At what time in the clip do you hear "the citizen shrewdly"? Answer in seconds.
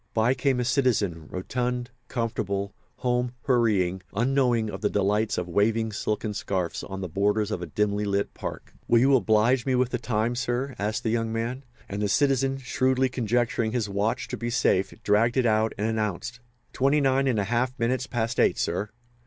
12.01-13.09